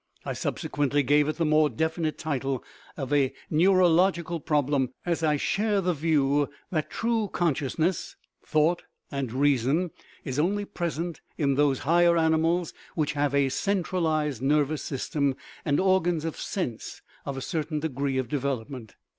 [0.25, 2.63] I subse quently gave it the more definite title
[2.97, 8.81] of a neurologi cal problem, as I share the view that true conscious ness (thought
[9.11, 9.91] and reason)
[10.25, 15.79] is only present in those higher animals which have a centralized nervous sys tem and
[15.79, 18.95] organs of sense of a certain degree of devel opment.